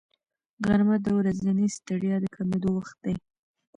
[0.65, 3.15] غرمه د ورځنۍ ستړیا د کمېدو وخت دی